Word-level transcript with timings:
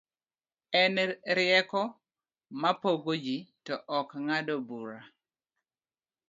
en 0.81 0.95
rieko 1.37 1.81
ma 2.61 2.71
pogo 2.81 3.13
ji, 3.23 3.37
to 3.65 3.75
ok 3.99 4.09
ng'ado 4.25 4.55
bura 4.67 4.99